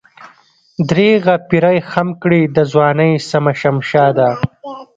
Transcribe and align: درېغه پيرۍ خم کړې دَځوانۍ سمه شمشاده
درېغه 0.89 1.35
پيرۍ 1.47 1.79
خم 1.89 2.09
کړې 2.21 2.41
دَځوانۍ 2.55 3.13
سمه 3.29 3.53
شمشاده 3.61 4.29